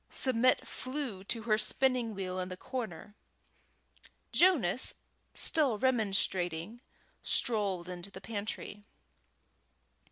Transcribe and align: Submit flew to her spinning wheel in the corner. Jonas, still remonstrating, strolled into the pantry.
Submit 0.09 0.67
flew 0.67 1.23
to 1.25 1.43
her 1.43 1.59
spinning 1.59 2.15
wheel 2.15 2.39
in 2.39 2.49
the 2.49 2.57
corner. 2.57 3.13
Jonas, 4.31 4.95
still 5.35 5.77
remonstrating, 5.77 6.81
strolled 7.21 7.87
into 7.87 8.09
the 8.09 8.19
pantry. 8.19 8.83